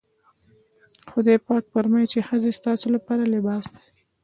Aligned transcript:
خدای 1.11 1.39
پاک 1.47 1.63
فرمايي 1.73 2.07
چې 2.13 2.19
ښځې 2.27 2.51
ستاسې 2.59 2.87
لپاره 2.95 3.23
لباس 3.35 3.65
دي. 3.73 3.83